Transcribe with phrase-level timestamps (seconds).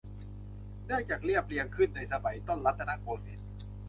[0.85, 3.47] เนื่องจากเรียบเรียงขึ้นในสมัยต้นรัตนโกสินทร์